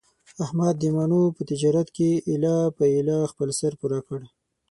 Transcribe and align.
احمد 0.43 0.75
د 0.79 0.83
مڼو 0.95 1.23
په 1.35 1.41
تجارت 1.49 1.87
کې 1.95 2.09
ایله 2.29 2.57
په 2.77 2.83
ایله 2.95 3.17
خپل 3.31 3.49
سر 3.59 3.71
پوره 3.79 3.99
کړ. 4.07 4.19